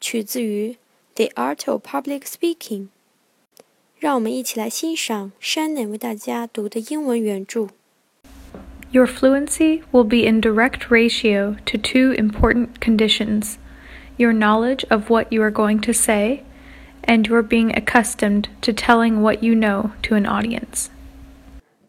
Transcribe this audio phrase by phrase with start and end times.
[0.00, 0.72] 取自于《
[1.14, 2.82] The Art of Public Speaking》。
[3.98, 7.68] 让我们一起来欣赏 Shannon 为大家读的英文原着。
[8.92, 13.56] Your fluency will be in direct ratio to two important conditions
[14.16, 16.44] your knowledge of what you are going to say,
[17.02, 20.86] and your being accustomed to telling what you know to an audience.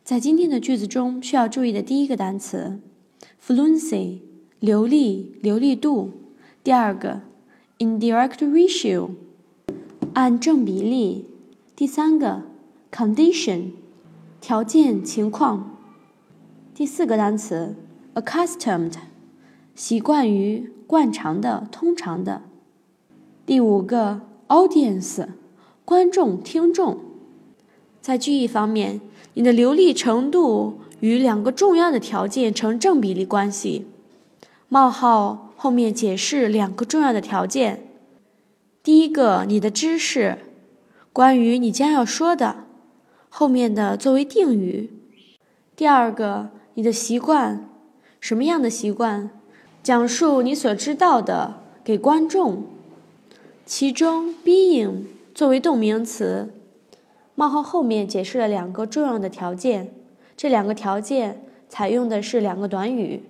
[0.04, 2.80] 在今天的句子中，需要注意的第一个单词，
[3.46, 4.20] fluency，
[4.60, 6.12] 流利、流利度；
[6.67, 7.21] 第二个
[7.79, 9.11] ，indirect ratio，
[10.15, 11.27] 按正比例；
[11.77, 12.43] 第三个
[12.91, 13.71] ，condition，
[14.41, 15.61] 条件、情况；
[16.75, 17.77] 第四个单词
[18.17, 18.95] ，accustomed，
[19.77, 22.41] 习惯于、惯常的、通常的；
[23.47, 25.29] 第五个，audience，
[25.85, 26.99] 观众、听众。
[28.01, 29.01] 在句意方面。
[29.35, 33.87] 你的流利程度与两个重要的条件成正比例关系。
[34.69, 37.89] 冒号后面解释两个重要的条件：
[38.83, 40.39] 第一个，你的知识，
[41.13, 42.65] 关于你将要说的，
[43.29, 44.91] 后面的作为定语；
[45.75, 47.69] 第二个，你的习惯，
[48.21, 49.31] 什么样的习惯？
[49.83, 52.65] 讲述你所知道的给观众。
[53.65, 55.05] 其中，being
[55.35, 56.53] 作为动名词。
[57.35, 59.93] 冒号后面解释了两个重要的条件，
[60.37, 63.23] 这两个条件采用的是两个短语，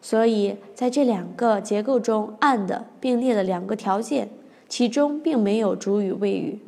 [0.00, 4.28] 所以在这两个结构中，and 并列了两个条件，
[4.68, 6.60] 其中并没有主语谓语，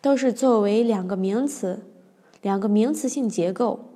[0.00, 1.80] 都是作为两个名词，
[2.40, 3.88] 两个名词性结构。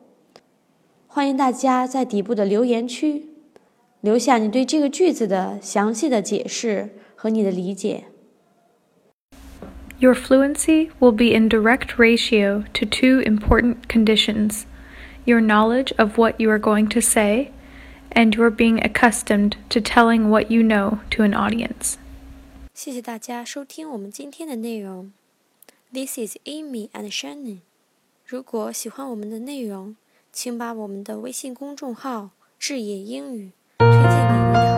[1.06, 3.26] 欢迎大家在底部的留言区
[4.00, 8.04] 留下你对这个句子的详细的解释和你的理解。
[9.98, 14.64] Your fluency will be in direct ratio to two important conditions
[15.24, 17.50] your knowledge of what you are going to say,
[18.11, 21.97] and your being accustomed to telling what you know to an audience.
[25.93, 27.59] This is Amy and Shannon。
[28.25, 29.95] 如果喜欢我们的内容，
[30.31, 34.70] 请把我们的微信公众号“智野英语”推荐给你的。